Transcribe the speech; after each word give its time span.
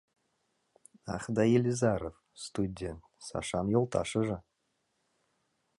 Ах 1.15 1.23
да, 1.35 1.43
Елизаров... 1.57 2.15
студент, 2.45 3.01
Сашан 3.27 3.67
йолташыже. 3.73 4.37